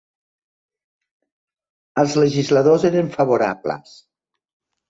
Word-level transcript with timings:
Els 2.05 2.17
legisladors 2.23 2.89
eren 2.91 3.15
favorables. 3.19 3.97